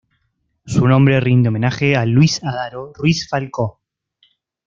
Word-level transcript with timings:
Su 0.65 0.87
nombre 0.87 1.19
rinde 1.19 1.49
homenaje 1.49 1.95
a 1.95 2.07
Luis 2.07 2.43
Adaro 2.43 2.91
Ruiz-Falcó. 2.91 3.81